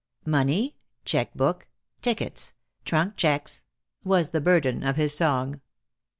"Money. 0.25 0.75
Checkbook. 1.05 1.67
Tickets. 2.01 2.55
Trunk 2.85 3.17
checks," 3.17 3.63
was 4.03 4.29
the 4.31 4.41
burden 4.41 4.81
of 4.81 4.95
his 4.95 5.15
song. 5.15 5.61